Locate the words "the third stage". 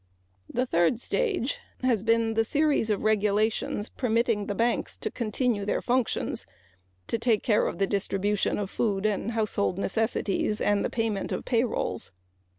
0.51-1.59